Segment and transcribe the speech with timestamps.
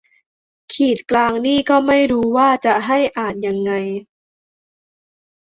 [0.73, 3.71] ขีดกลางนี่ก็ไม่รู้ว่าจะให้อ่านยังไง